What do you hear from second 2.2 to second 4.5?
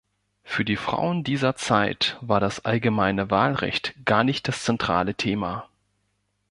war das allgemeine Wahlrecht gar nicht